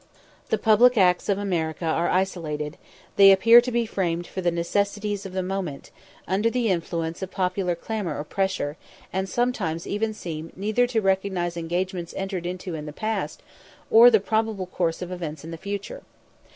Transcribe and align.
The 0.49 0.57
public 0.57 0.97
acts 0.97 1.29
of 1.29 1.37
America 1.37 1.85
are 1.85 2.09
isolated; 2.09 2.75
they 3.17 3.31
appear 3.31 3.61
to 3.61 3.71
be 3.71 3.85
framed 3.85 4.25
for 4.25 4.41
the 4.41 4.49
necessities 4.49 5.27
of 5.27 5.33
the 5.33 5.43
moment, 5.43 5.91
under 6.27 6.49
the 6.49 6.69
influence 6.69 7.21
of 7.21 7.29
popular 7.29 7.75
clamour 7.75 8.17
or 8.17 8.23
pressure; 8.23 8.77
and 9.13 9.29
sometimes 9.29 9.83
seem 10.17 10.51
neither 10.55 10.87
to 10.87 11.01
recognise 11.01 11.55
engagements 11.55 12.15
entered 12.17 12.47
into 12.47 12.73
in 12.73 12.87
the 12.87 12.93
past, 12.93 13.43
or 13.91 14.09
the 14.09 14.19
probable 14.19 14.65
course 14.65 15.03
of 15.03 15.11
events 15.11 15.43
in 15.43 15.51
the 15.51 15.55
future. 15.57 16.01